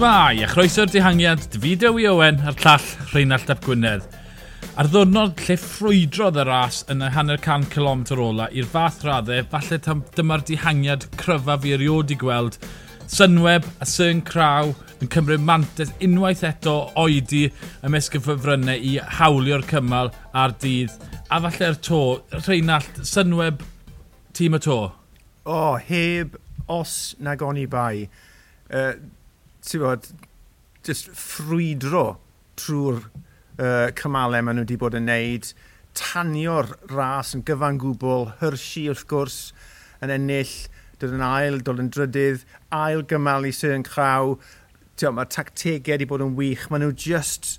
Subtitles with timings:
[0.00, 4.06] Shmai, a chroeso'r dihangiad, Davidew i Owen a'r llall Rheinald Ap Gwynedd.
[4.80, 9.44] Ar ddwrnod lle ffrwydrodd y ras yn y hanner can kilometr ola i'r fath raddau,
[9.52, 9.76] falle
[10.16, 12.56] dyma'r dihangiad cryfaf i eriod i gweld.
[13.12, 14.72] Synweb a Syn Craw
[15.02, 17.44] yn cymryd mantes unwaith eto oedi
[17.84, 20.96] ymysg y ffefrynnau i hawlio'r cymal a'r dydd.
[21.28, 22.02] A falle'r to,
[22.40, 23.60] Rheinald, Synweb,
[24.32, 24.80] tîm y to?
[25.44, 26.40] O, oh, heb
[26.72, 28.08] os nag oni bai.
[28.72, 28.94] Uh,
[29.66, 30.08] ti'n bod,
[30.86, 32.04] just ffrwydro
[32.60, 33.02] trwy'r
[33.60, 35.50] uh, cymalau maen nhw wedi bod yn neud,
[35.98, 39.38] tanio'r ras yn gyfan gwbl, hyrsi wrth gwrs
[40.04, 40.54] yn ennill,
[41.00, 44.36] dod yn ail, dod yn drydydd, ail gymal i sy'n Craw,
[45.00, 47.58] mae'r tactegau wedi bod yn wych, maen nhw just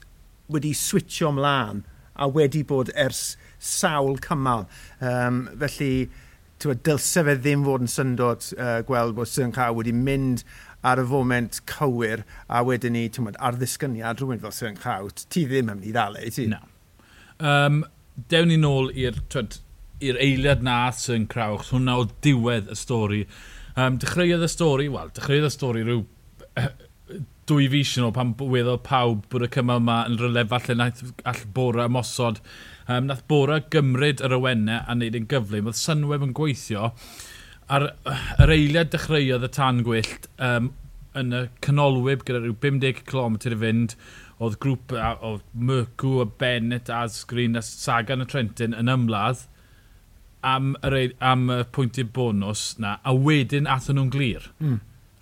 [0.51, 1.81] wedi switio ymlaen
[2.21, 4.67] a wedi bod ers sawl cymal.
[5.01, 6.09] Um, felly,
[6.61, 10.45] dylse fe ddim fod yn syndod uh, gweld bod sy'n Craw wedi mynd
[10.87, 15.45] ar y foment cywir a wedyn ni, ti'n ar ddisgyniad rhywun fel sy'n chawt, ti
[15.45, 16.47] ddim yn mynd i ddaleu, ti?
[16.51, 16.61] Na.
[17.41, 17.83] Um,
[18.31, 23.25] dewn ni nôl i'r eiliad na sy'n crawch, hwnna o diwedd y stori.
[23.75, 26.01] Um, dechreuodd y stori, wel, dechreuodd y stori rhyw
[26.59, 26.71] eh,
[27.49, 31.01] dwy fis yn ôl pan weddol pawb bod y cymal yma yn rylef falle naeth
[31.27, 32.41] all bora ymosod.
[32.87, 35.69] Um, nath bora gymryd yr awennau a wneud yn gyflym.
[35.69, 36.91] Oedd Sunweb yn gweithio
[37.71, 37.87] Ar
[38.43, 40.73] yr eiliad dechreuodd y tan gwyllt um,
[41.15, 43.95] yn y canolwyb gyda rhyw 50 km i fynd,
[44.41, 49.45] oedd grŵp o Mercw, a Bennett, a Sgrin, a Sagan a Trentin yn ymladd
[50.41, 54.49] am, yr, am y pwyntiau bonus na, a wedyn athyn nhw'n glir.
[54.59, 54.79] Mm.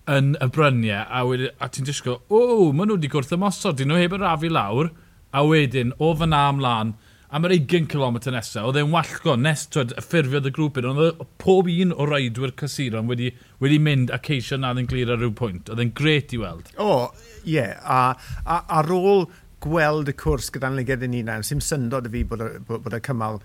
[0.10, 3.92] Yn y bryniau, a, wedyn, a ti'n disgwyl, o, maen nhw wedi gwrth ymosod, dyn
[3.92, 4.92] nhw heb y rafu lawr,
[5.36, 6.96] a wedyn, o fyna ymlaen,
[7.30, 10.90] am yr 20 km nesaf, oedd e'n wallgo nes twyd, y ffurfiodd y grŵp un,
[10.92, 13.30] oedd pob un o roedwyr cysuron wedi,
[13.62, 15.70] wedi mynd a ceisio nad yn glir ar rhyw pwynt.
[15.70, 16.72] Oedd e'n gret i weld.
[16.78, 17.78] O, oh, ie, yeah.
[17.86, 18.02] a,
[18.46, 19.28] a, ar ôl
[19.62, 23.02] gweld y cwrs gyda'n ligedd yn unan, sy'n syndod y fi bod y, bod y
[23.06, 23.42] cymal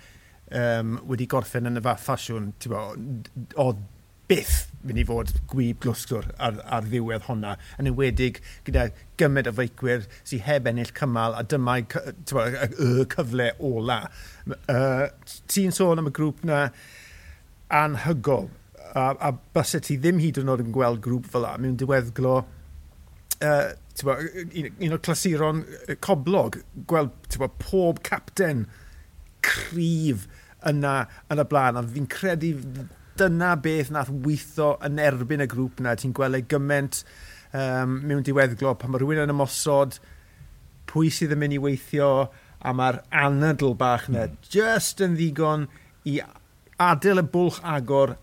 [0.54, 2.52] um, wedi gorffen yn y fath ffasiwn,
[3.60, 3.68] o
[4.30, 8.88] byth mynd i fod gwyb glwsgwr ar, ar ddiwedd honna, yn enwedig gyda
[9.20, 11.86] gymaint o feicwyr sy'n heb ennill cymal a dyma y
[13.14, 14.00] cyfle ola.
[14.68, 15.06] Uh,
[15.50, 16.66] Ti'n sôn am y grŵp na
[17.72, 18.50] anhygol,
[18.92, 22.36] a, a bysau ti ddim hyd yn oed yn gweld grŵp fel la, mewn diweddglo
[22.44, 23.72] uh,
[24.04, 25.64] bo, un, un o'r clasuron
[26.04, 28.66] coblog, gweld bo, pob capten
[29.44, 30.28] cryf
[30.68, 32.52] yna yn y blaen, a fi'n credu
[33.18, 35.94] dyna beth nath weitho yn erbyn y grŵp na.
[35.98, 37.02] Ti'n gweld ei gymaint
[37.52, 40.00] um, mewn diweddglo pan mae rhywun yn ymosod,
[40.90, 42.10] pwy sydd yn mynd i weithio,
[42.64, 44.36] a mae'r anadl bach na mm.
[44.48, 45.66] just yn ddigon
[46.08, 46.18] i
[46.80, 48.14] adael y bwlch agor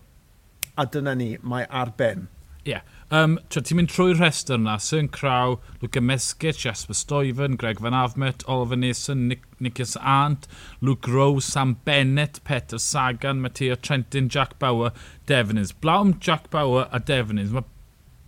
[0.74, 2.26] a dyna ni, mae ar ben.
[2.62, 2.86] Ie, yeah.
[3.12, 8.40] Um, Ti'n mynd trwy'r rhestr yna, Søren Craw, Luca Mesgit, Jasper Stoifen, Greg Van Afmet,
[8.48, 10.46] Oliver Nason, Nick, Nicus Ant,
[10.80, 14.92] Luke Rowe, Sam Bennett, Peter Sagan, Matteo Trentin, Jack Bauer,
[15.26, 15.74] Defnydd.
[15.82, 17.68] Blawn Jack Bauer a Defnydd, mae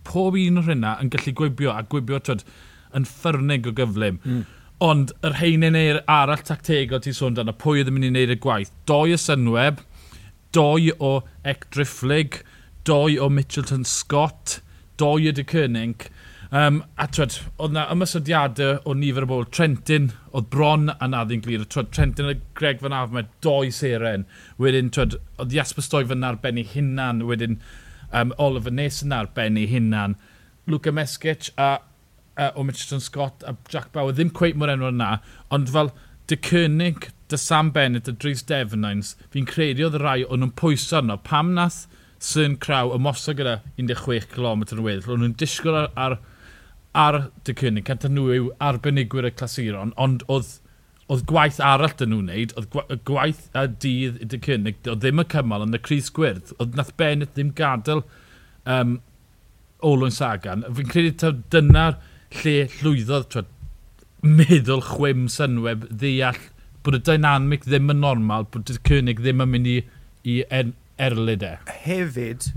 [0.05, 2.43] pob un o'r hynna yn gallu gwybio a gwybio twyd,
[2.93, 4.19] yn ffyrnig o gyflym.
[4.21, 4.43] Mm.
[4.85, 8.13] Ond yr heinen eir arall tactegol ti'n sôn dan, a pwy oedd yn mynd i
[8.13, 8.69] wneud y gwaith.
[8.85, 9.81] Doi o synweb,
[10.53, 12.43] doi o Ec Drifflig,
[12.85, 14.59] doi o Mitchelton Scott,
[15.01, 16.09] doi y Cynnig.
[16.55, 19.47] Um, a twed, oedd yna ymysodiadau o nifer o bobl.
[19.51, 21.65] Trentin oedd bron a naddi'n glir.
[21.65, 24.27] Twed, Trentin a Greg Van Afme, doi seren.
[24.61, 27.25] Wedyn, twed, oedd Jasper Stoifen fan arbennu hunan.
[27.27, 27.57] Wedyn,
[28.13, 30.15] um, Oliver Nes yn arbennu hunan.
[30.67, 31.79] Luca Meskic a,
[32.37, 35.11] a o Mitchelton Scott a Jack Bauer ddim cweith mor enw yna,
[35.53, 35.91] ond fel
[36.29, 40.55] dy Cynnig, dy Sam Bennett, dy Dries Devonines, fi'n credu oedd y rai o'n nhw'n
[40.57, 41.19] pwyso arno.
[41.21, 41.83] Pam nath
[42.23, 45.07] Syn Craw ymosod gyda 16 km yn weddill.
[45.09, 46.19] Ro'n nhw'n disgwyl ar, ar,
[46.95, 50.55] ar dy cynnig, cant nhw yw arbenigwyr y clasuron, ond oedd
[51.11, 55.21] oedd gwaith arall dyn nhw'n wneud, oedd gwaith a dydd y dy cynnig, oedd ddim
[55.21, 58.01] y cymal yn y Cris Gwyrdd, oedd nath Bennett ddim gadael
[58.65, 58.95] um,
[59.85, 60.65] Olwyn Sagan.
[60.73, 61.99] Fi'n credu ta dyna'r
[62.39, 63.51] lle llwyddodd twed,
[64.25, 66.41] meddwl chwym synweb ddeall
[66.85, 69.77] bod y dynamic ddim yn normal, bod y cynnig ddim yn mynd i,
[70.25, 71.55] i en, erlyd e.
[71.85, 72.49] Hefyd,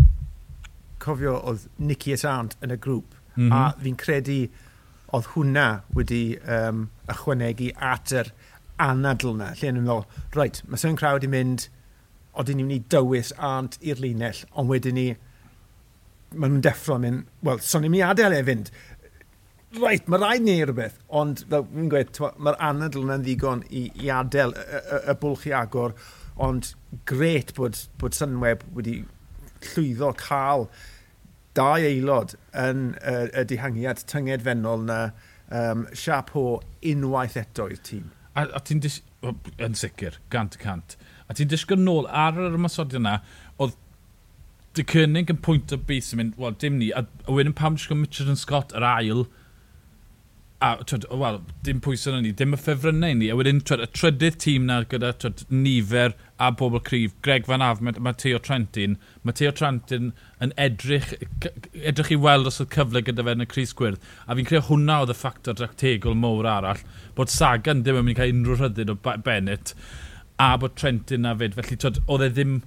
[1.02, 3.54] cofio oedd Nicky Etant yn y grŵp, mm -hmm.
[3.54, 4.40] a fi'n credu
[5.16, 8.32] oedd hwnna wedi um, ychwanegu at yr
[8.82, 11.68] anadl yna, lle yn ymwneud, reit, mae Sun Crowd i mynd,
[12.38, 15.08] oedden ni'n mynd i dywys ant i'r linell, ond wedyn ni,
[16.34, 18.70] maen nhw'n deffro mynd, wel, son ni'n mynd i adael e fynd.
[19.78, 24.12] Reit, mae rhaid ni rhywbeth, ond fel fi'n gweud, mae'r anadl yna'n ddigon i, i
[24.12, 25.96] adael y, y, y bwlch i agor,
[26.42, 26.72] ond
[27.08, 29.00] gret bod, bod Sunweb wedi
[29.72, 30.68] llwyddo cael
[31.58, 35.00] dau aelod yn y, y dihangiad tynged fennol na
[35.50, 38.08] um, siapo unwaith eto i'r tîm.
[38.34, 39.02] A, a ti'n dis...
[39.58, 40.94] yn sicr, gant y cant.
[41.26, 43.16] A ti'n disgyn nôl ar yr ymasodiad yna,
[43.58, 43.74] oedd
[44.78, 47.74] dy cynnig yn pwynt o beth sy'n mynd, wel, dim ni, a, a wedyn pam
[47.78, 49.24] disgyn Mitchell and Scott yr ail,
[50.60, 53.28] a twyd, wel, dim pwysau yna ni, dim y ffefrynnau ni.
[53.30, 57.62] A wedyn, twyd, y trydydd tîm na gyda twyd, nifer a bobl cryf, Greg Van
[57.62, 58.96] Afmed, Matteo Trentin.
[59.26, 60.10] Matteo Trentin
[60.42, 61.12] yn edrych,
[61.78, 64.02] edrych i weld os oedd cyfle gyda fe yn y Cris Gwyrdd.
[64.26, 66.82] A fi'n creu hwnna oedd y ffactor dractegol mowr arall,
[67.18, 69.76] bod Sagan ddim yn mynd i cael unrhyw rhyddid o Bennett
[70.42, 71.54] a bod Trentin na fyd.
[71.54, 72.58] Felly, twyd, oedd e ddim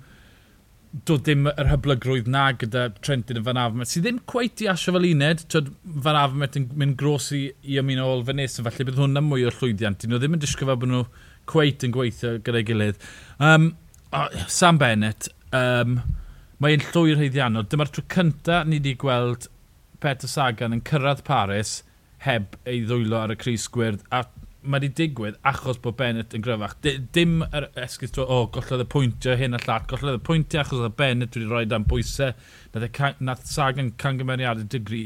[1.07, 4.91] doedd dim yr hyblygrwydd na gyda Trentin yn fan afmet, sydd ddim cweit i asio
[4.95, 5.69] fel uned, twyd
[6.07, 9.45] fan afmet yn mynd gros i, i ymuno ôl fan nes, felly bydd hwnna mwy
[9.47, 10.01] o'r llwyddiant.
[10.01, 11.05] Dyn nhw ddim yn disgwyl fel bod nhw
[11.51, 12.99] cweit yn gweithio gyda'i gilydd.
[13.39, 13.71] Um,
[14.11, 16.01] oh, Sam Bennett, um,
[16.61, 17.69] mae'n llwyr heiddiannol.
[17.71, 19.47] Dyma'r tro cynta ni wedi gweld
[20.03, 21.79] Peter Sagan yn cyrraedd Paris
[22.25, 24.25] heb ei ddwylo ar y Cris Gwyrdd a
[24.61, 26.75] mae wedi digwydd achos bod Bennett yn gryfach.
[27.15, 30.83] Dim yr esgus, o, oh, gollodd y pwyntiau hyn a llat, gollodd y pwyntiau achos
[30.83, 32.35] oedd Bennett wedi rhoi dan bwysau,
[32.75, 35.03] nath, nath Sagan cangymeriad y digri,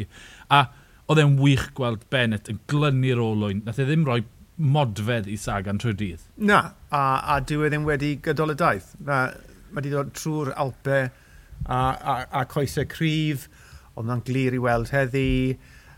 [0.52, 0.66] a
[1.08, 4.22] oedd e'n wych gweld Bennett yn glynu'r olwyn, nath e ddim rhoi
[4.56, 6.26] modfedd i Sagan trwy'r dydd.
[6.52, 7.04] Na, a,
[7.36, 8.94] a dyw e ddim wedi gydol y daith.
[9.08, 9.32] Mae
[9.76, 13.48] wedi dod trwy'r Alpe a, a, a coesau cryf,
[13.96, 15.56] oedd na'n glir i weld heddi,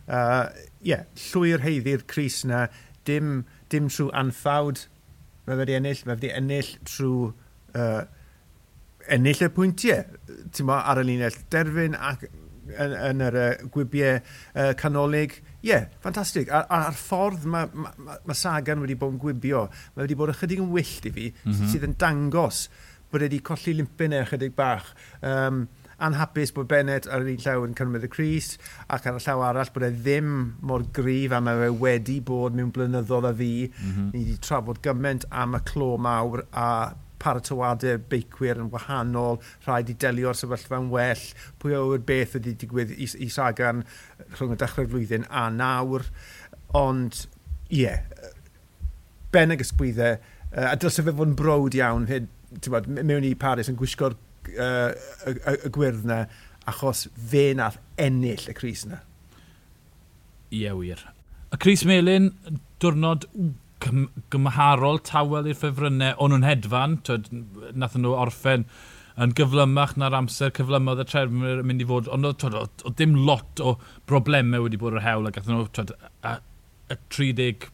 [0.07, 2.61] Ie, uh, yeah, llwy'r heiddi'r Cris na
[3.07, 4.85] dim, dim trwy anffawd
[5.47, 7.29] mae wedi ennill, mae wedi ennill trwy
[7.79, 8.01] uh,
[9.13, 14.73] ennill y pwyntiau mo, ar y linell derfyn ac yn, yn yr uh, gwibiau uh,
[14.79, 15.37] canolig.
[15.61, 16.51] Ie, yeah, ffantastig.
[16.51, 19.65] A'r, ar ffordd mae ma, ma, ma Sagan wedi bod yn gwibio,
[19.95, 21.71] mae wedi bod ychydig yn wyllt i fi, mm -hmm.
[21.71, 22.65] sydd yn dangos
[23.07, 24.91] bod wedi colli limpyn e ychydig bach.
[25.23, 25.67] Um,
[26.03, 28.51] anhapus bod Bennett ar yr un llaw yn cymryd y Cris
[28.93, 30.31] ac ar y llaw arall bod e ddim
[30.69, 33.51] mor gryf a mae fe wedi bod mewn blynyddoedd a fi.
[33.71, 34.13] Mm -hmm.
[34.13, 36.69] Ni wedi trafod gymaint am y clo mawr a
[37.17, 41.23] paratoadau beicwyr yn wahanol, rhaid i delio'r sefyllfa'n well,
[41.61, 43.83] pwy o'r beth wedi digwydd i, i Sagan
[44.37, 46.05] rhwng y dechrau'r flwyddyn a nawr.
[46.77, 47.25] Ond,
[47.69, 48.05] ie, yeah,
[49.33, 50.19] ben y gysgwyddau,
[50.53, 52.29] a dylse fe fod yn brod iawn hyd,
[52.69, 54.15] bod, mewn i Paris yn gwisgo'r
[54.55, 54.95] uh,
[55.27, 56.23] y, y, y gwirdd na,
[56.67, 59.01] achos fe nath ennill y Cris na.
[60.53, 61.03] Ie, wir.
[61.51, 62.31] Y Cris Melin,
[62.81, 63.27] diwrnod
[63.83, 67.29] gym gymharol tawel i'r ffefrynnau, o'n nhw'n hedfan, twyd,
[67.77, 68.65] nath nhw orffen
[69.21, 73.61] yn gyflymach na'r amser cyflymodd y trefnwyr yn mynd i fod, ond o, dim lot
[73.63, 73.77] o
[74.09, 76.37] broblemau wedi bod yr hewl, a gath nhw twyd, a,
[76.93, 77.71] a 30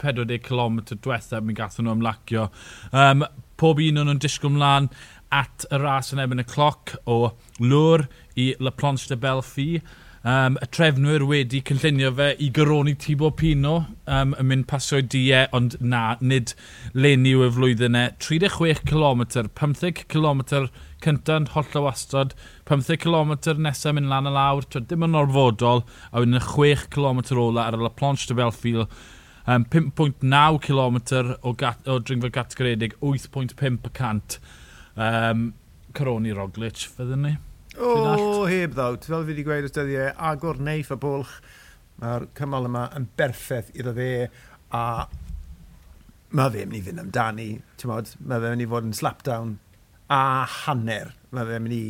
[0.00, 2.50] 40 km diwethaf mi gath nhw ymlacio.
[2.92, 3.24] Um,
[3.60, 4.90] pob un o'n nhw'n disgwyl mlaen,
[5.34, 8.06] at y ras yn ebyn y cloc o lwr
[8.38, 9.80] i La Planche de Belfi.
[10.26, 13.74] Um, y trefnwyr wedi cynllunio fe i gyroni Tibo Pino
[14.10, 16.50] um, yn mynd pasio diau, ond na, nid
[16.98, 18.16] leni yw y flwyddynau.
[18.18, 19.22] 36 km,
[19.54, 20.42] 15 km
[21.04, 22.34] cyntaf holl o wastod,
[22.66, 27.22] 15 km nesaf mynd lan y lawr, dim yn orfodol, a wedyn y 6 km
[27.44, 28.90] ola ar y La Planche de Belfield
[29.46, 34.38] um, 5.9 km o, gat, o dringfa categoredig, 8.5%.
[34.96, 35.52] Um,
[35.92, 37.36] Coroni Roglic, fydden ni.
[37.78, 39.04] O, oh, heb ddawt.
[39.04, 41.34] Fel fi wedi gweud os dyddiau, agor neif y bwlch,
[42.00, 44.10] mae'r cymal yma yn berffaith iddo fe,
[44.72, 44.82] a
[46.36, 47.48] mae fe mynd i fynd amdani.
[47.88, 49.52] Mod, mae fe mynd i fod yn slapdown
[50.12, 50.22] a
[50.62, 51.12] hanner.
[51.36, 51.82] Mae fe mynd i,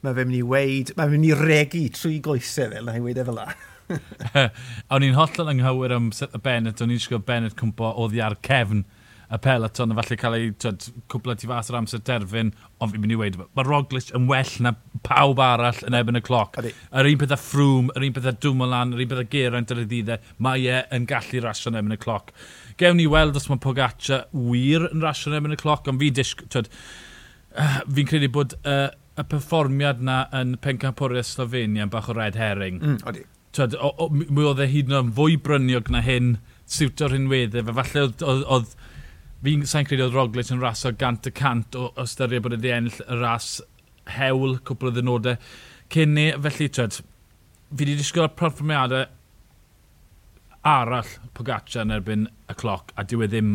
[0.00, 3.04] mae fe mynd i weid, mae fe mynd i regu trwy goesau fel, na i
[3.04, 3.50] weid e fel la.
[4.94, 8.86] o'n i'n hollol anghywir am y Bennett, o'n i'n siŵr Bennett cwmpo oddi ar cefn
[9.32, 12.50] y peleton a falle cael ei twyd, cwpla tu fas o'r amser derfyn,
[12.82, 14.74] ond fi'n mynd i weid, mae Roglic yn well na
[15.06, 16.58] pawb arall yn ebyn y cloc.
[16.60, 19.72] Yr un peth a Ffrwm, yr un peth a Dwmolan, yr un peth a Geraint
[19.72, 22.34] ar y ddiddau, e, mae e yn gallu rasio yn ebyn y cloc.
[22.80, 26.12] Gewn ni weld os mae Pogaccia wir yn rasio yn ebyn y cloc, ond fi
[26.20, 26.44] disg...
[27.52, 28.86] Uh, fi'n credu bod uh,
[29.20, 32.78] y perfformiad na yn Pencampwriaeth Slovenia yn bach o red herring.
[32.80, 33.26] Mm, odi.
[33.52, 36.38] Twyd, o, o, mi oedd e hyd yn oed yn fwy bryniog na hyn,
[36.72, 38.72] siwto'r hyn wedde, fe falle oedd, oedd, oedd
[39.42, 43.00] fi'n sain credu oedd Roglic yn raso gant y cant o ystyried bod wedi ennill
[43.02, 43.56] y ras
[44.16, 45.36] hewl cwpl o ddynodau
[45.92, 47.00] cyn ni, felly tred,
[47.72, 49.08] fi wedi disgwyl perfformiadau
[50.68, 53.52] arall Pogaccia yn erbyn y cloc a dyw e ddim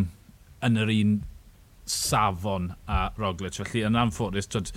[0.67, 1.17] yn yr un
[1.87, 3.55] safon a Roglic.
[3.61, 4.73] Felly yn anffodus, tyd,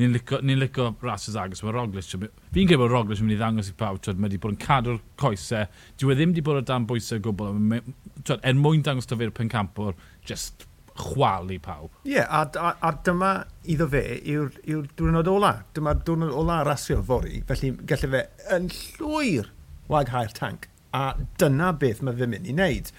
[0.00, 2.08] ni'n licio, ni licio rases agos, mae Roglic...
[2.08, 4.60] Fi'n credu bod Roglic yn mynd i ddangos i pawb, twyd, mae wedi bod yn
[4.62, 5.68] cadw'r coesau,
[6.00, 7.80] dyw e ddim wedi bod o dan bwysau gwbl,
[8.22, 9.96] twyd, er mwyn dangos to fe'r pencampwr,
[10.28, 10.66] just
[10.98, 11.92] chwalu pawb.
[12.04, 13.32] Ie, yeah, a, a, a, dyma
[13.72, 15.54] iddo fe yw'r yw diwrnod ola.
[15.76, 18.22] Dyma'r diwrnod ola rasio fori, felly gallai fe
[18.56, 19.48] yn llwyr
[19.92, 20.68] waghau'r tank.
[20.92, 22.92] A dyna beth mae fe mynd i wneud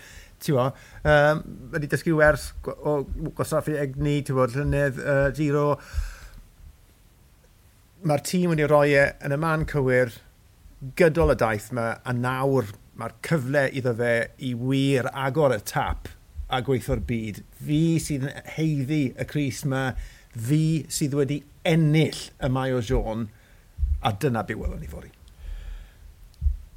[0.43, 0.63] Ti'n tiwa,
[1.07, 1.37] um,
[1.71, 2.97] wedi dysgu wers o
[3.37, 5.77] gosaffi egni, ti'n tiwa, llynedd, uh, giro,
[8.03, 10.17] mae'r tîm wedi roi e yn y man cywir
[10.99, 16.09] gydol y daith yma, a nawr mae'r cyfle iddo fe i wir agor y tap
[16.53, 17.41] a gweithio'r byd.
[17.63, 19.85] Fi sydd yn heiddi y Cris yma,
[20.35, 23.29] fi sydd wedi ennill y Maio John,
[24.03, 25.13] a dyna be welwn ni fori.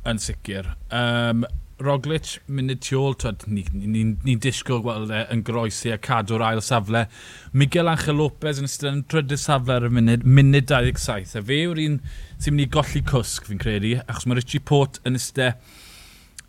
[0.06, 0.70] Yn sicr.
[0.94, 1.42] Um,
[1.76, 3.12] Roglic munud tu ôl,
[3.52, 7.02] ni'n ni, ni, ni disgwyl gweld e yn groesi a cadw'r ail safle.
[7.52, 11.36] Miguel Angel Lopez yn ystod yn trydydd safle ar y munud, munud 27.
[11.36, 11.98] A fe yw'r un
[12.38, 15.60] sy'n mynd i golli cwsg, fi'n credu, achos mae Richie Port yn ystod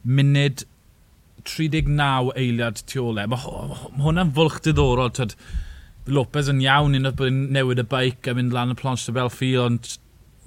[0.08, 0.64] munud
[1.48, 3.28] 39 eiliad tu ôl e.
[3.28, 5.36] Mae ma hwnna'n fwlch diddorol, twyd,
[6.08, 9.18] Lopez yn iawn un oedd bod newid y beic a mynd lan y planche de
[9.18, 9.98] Belfi, ond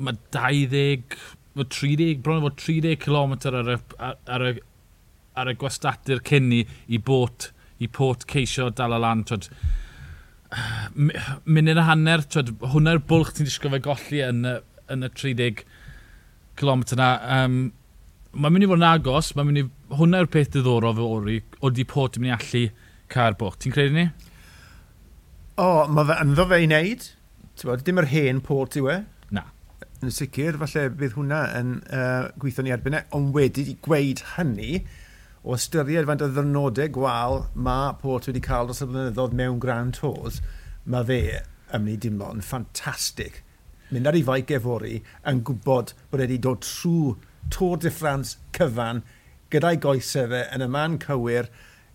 [0.00, 1.20] mae 20,
[1.60, 4.54] 30, bron o fod 30 km ar y, ar, y
[5.40, 9.24] ar y gwastadur cynni i bot, i pot ceisio dal y lan.
[9.28, 9.48] Twyd,
[11.46, 14.56] munud y hanner, twyd, hwnna'r bwlch ti'n disgwyl fe golli yn y,
[14.90, 15.62] yn y 30
[16.60, 17.10] km na.
[17.40, 17.60] Um,
[18.32, 19.68] mae'n mynd i fod yn agos, mae'n mynd i...
[19.90, 22.66] Hwnna yw'r peth diddorol fe ori, oeddi pot yn mynd i allu
[23.10, 23.56] cael bwch.
[23.62, 24.10] Ti'n credu ni?
[25.60, 27.08] O, oh, mae fe ynddo fe i wneud.
[27.60, 29.00] Bod, dim yr hen pot yw e.
[29.36, 29.44] Na.
[30.00, 33.02] Yn sicr, falle bydd hwnna yn uh, gweithio ni erbyn e.
[33.18, 34.84] Ond wedi gweud hynny,
[35.42, 39.96] o ystyried faint o ddyrnodau gwael mae Port wedi cael dros y blynyddoedd mewn Grand
[39.96, 40.40] Tours,
[40.84, 41.22] mae fe
[41.70, 43.40] yn mynd i dimlo'n ffantastig.
[43.90, 47.16] Mynd ar ei faic efori yn gwybod bod wedi dod trwy
[47.50, 49.00] Tour de France cyfan
[49.50, 51.48] gyda'i goesau fe yn y man cywir,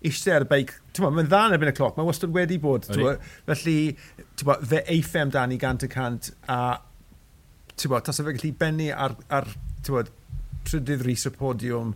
[0.05, 2.89] eistedd ar y beic, mae'n dda yn erbyn y cloc, mae wastad wedi bod.
[2.89, 3.77] Felly,
[4.43, 6.59] bo, fe eiffem dan i gant y cant a
[7.85, 9.47] bo, tas fe gallu bennu ar, ar
[9.85, 10.03] twa,
[10.65, 11.93] trydydd rhys y podiwm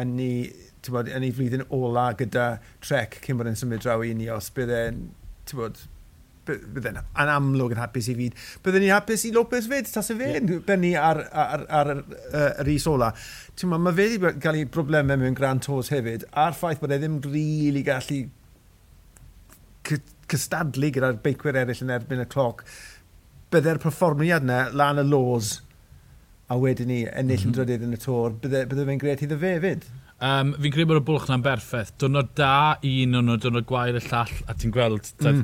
[0.00, 0.32] yn ni
[0.90, 2.46] bod, yn ei flwyddyn ola gyda
[2.82, 5.02] trec cyn bod yn symud draw i ni os bydd bydde'n
[6.46, 8.38] bydde'n yn amlwg yn hapus i fyd.
[8.64, 10.62] Bydde'n ni'n hapus i Lopez fyd, tas y fe'n yeah.
[10.66, 13.12] benni ar, ar, ar, ar, yr is ola.
[13.54, 16.94] Ti'n ma, mae fe wedi cael ei broblemau mewn Grand Tours hefyd, a'r ffaith bod
[16.94, 18.22] e ddim rili really gallu
[20.32, 22.64] cystadlu gyda'r beicwyr eraill yn erbyn y cloc,
[23.52, 25.58] bydde'r perfformiad yna lan y laws
[26.50, 27.50] a wedyn ni ennill mm -hmm.
[27.50, 29.86] yn drydydd yn y tor, bydde, bydde fe'n gred iddo fe hefyd.
[30.22, 31.96] Um, fi'n credu bod y bwlch na'n berffaith.
[31.98, 35.40] Dwrnod da un o'n nhw, dwrnod gwael y llall, a ti'n gweld mm.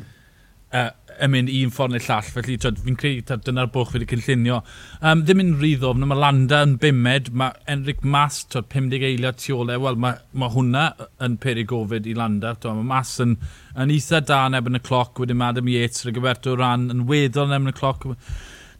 [0.78, 2.28] uh, yn mynd un ffordd neu llall.
[2.36, 4.60] Felly fi'n credu tad, dyna'r bwlch fi wedi cynllunio.
[5.00, 9.56] Um, ddim yn rhyddo, mae Landa yn bimed, mae Enric Mas, tad, 50 eiliad tu
[9.58, 9.80] ole.
[9.82, 10.84] Wel, mae, mae hwnna
[11.26, 12.54] yn peri gofyd i Landa.
[12.54, 13.34] Tad, mae Mas yn,
[13.74, 17.50] yn eitha da yn ebyn y cloc, wedyn mae Adam Yates, Rigoberto Ran yn weddol
[17.50, 18.06] yn ebyn y cloc.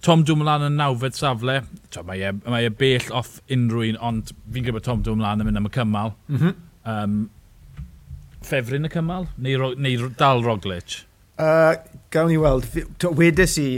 [0.04, 1.60] Tom Dwmlan yn nawfed safle.
[1.94, 5.48] To, mae, e, mae e bell off unrhyw un, ond fi'n gwybod Tom Dwmlan yn
[5.48, 6.14] mynd am y cymal.
[6.30, 6.56] Mm -hmm.
[6.92, 7.20] um,
[8.46, 9.28] ffefryn y cymal?
[9.42, 11.00] Neu, neu dal Roglic?
[11.38, 11.74] Uh,
[12.14, 12.66] gawn ni weld.
[13.18, 13.68] Wedes i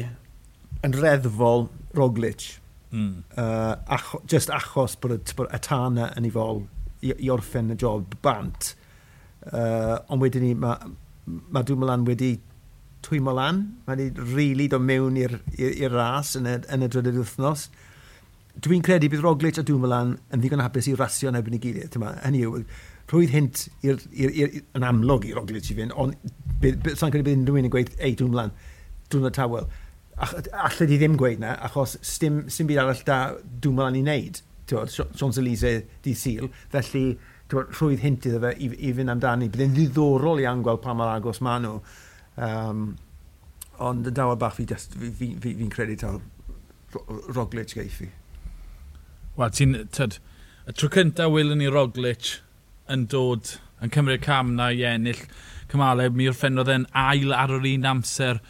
[0.86, 2.56] yn reddfol Roglic.
[2.90, 3.22] Mm.
[3.36, 6.64] Uh, acho, just achos bod y, bod y tana yn ei fol
[7.00, 8.74] i, i orffen y job bant.
[9.46, 10.90] Uh, ond wedyn ni, mae
[11.54, 12.34] ma Dwmlan wedi
[13.06, 13.62] twymo lan.
[13.86, 17.68] Mae wedi rili really dod mewn i'r ras yn y, yn y drydydd wythnos.
[18.60, 21.62] Dwi'n credu bydd Roglic a dwi'n lan yn ddigon hapus i rasio yn ebyn i
[21.62, 21.96] gilydd.
[22.24, 22.64] Hynny yw,
[23.10, 26.16] rhwydd hint i'r, i'r, i'r, yn amlwg i Roglic i fynd, ond
[26.60, 28.52] sa'n credu bydd unrhyw un yn gweud, ei, dwi'n lan,
[29.10, 29.70] dwi'n y tawel.
[30.20, 33.20] Alla di ddim gweud na, achos stim, stim byd arall da
[33.62, 34.42] dwi'n lan i wneud.
[34.70, 37.16] Champs-Élysées di Sil, felly
[37.50, 39.48] rhwydd hint iddo fe i, i fynd amdani.
[39.50, 41.80] Bydd e'n ddiddorol iawn gweld pa mor agos maen nhw
[42.40, 42.84] Um,
[43.80, 46.20] ond yn dawel bach fi fi'n fi, fi, fi credu tal
[47.34, 48.08] Roglic geithi.
[49.38, 50.18] Wel, ti'n, tyd,
[50.68, 52.38] y tro cynta wylwn ni Roglic
[52.90, 55.22] yn dod yn cymryd cam na i ennill
[55.70, 58.40] cymalau, mi wrthenodd e'n ail ar yr un amser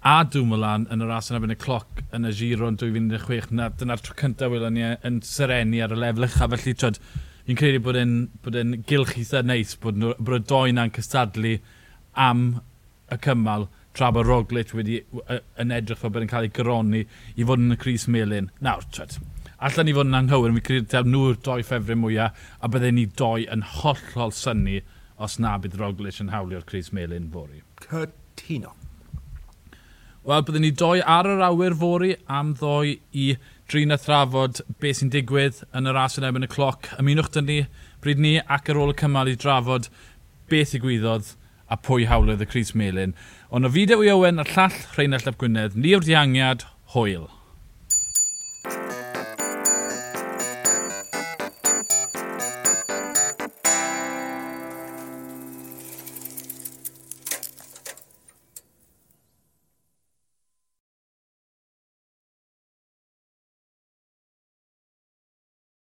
[0.00, 3.52] a Dwmolan yn yr ason abyn y cloc yn y giro yn 2016.
[3.58, 6.98] Na, dyna'r tro cynta wylwn ni e, yn sereni ar y lefel ucha, felly tyd,
[7.44, 8.56] fi'n credu bod e'n bod
[8.88, 11.58] gilch eitha neis bod, bod y doi na'n cystadlu
[12.16, 12.46] am
[13.10, 15.00] y cymal tra bod Roglic wedi
[15.60, 17.02] yn edrych fel bod yn cael ei gyroni
[17.36, 18.50] i fod yn y Cris Melin.
[18.62, 19.16] Nawr, twed,
[19.58, 23.06] allan ni fod yn anghywir, mi credu taw nhw'r doi ffefrau mwyaf, a byddai ni
[23.20, 24.80] doi yn hollol syni
[25.20, 27.64] os na bydd Roglic yn hawlio'r Cris Melin fori.
[27.82, 28.76] Cytuno.
[30.28, 33.32] Wel, byddai ni doi ar yr awyr fori am ddoi i
[33.70, 36.92] drin a thrafod beth sy'n digwydd yn yr as yn ebyn y cloc.
[37.00, 37.60] Ymunwch dyn ni,
[38.04, 39.90] bryd ni ac ar ôl y cymal i drafod
[40.50, 41.34] beth i gwyddodd
[41.70, 43.14] a pwy hawlydd y Cris Melin.
[43.54, 47.28] Ond o fideo i Owen a'r llall Rheinald Ap Gwynedd, ni o'r dihangiad, hwyl.